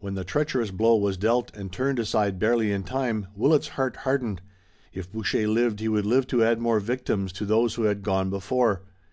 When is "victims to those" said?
6.80-7.76